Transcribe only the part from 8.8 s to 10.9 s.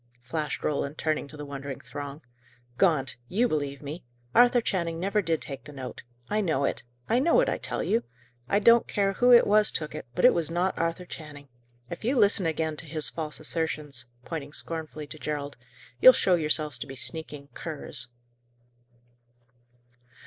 care who it was took it, but it was not